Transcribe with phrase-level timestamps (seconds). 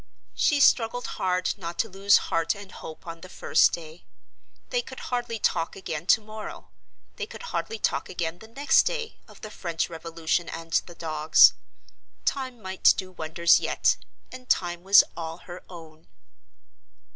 [0.33, 4.03] She struggled hard not to lose heart and hope on the first day.
[4.71, 6.69] They could hardly talk again to morrow,
[7.17, 11.53] they could hardly talk again the next day, of the French Revolution and the dogs.
[12.25, 13.97] Time might do wonders yet;
[14.31, 16.07] and time was all her own.